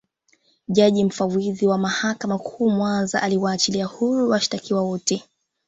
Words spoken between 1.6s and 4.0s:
wa Mahakama Kuu Mwanza aliwaachilia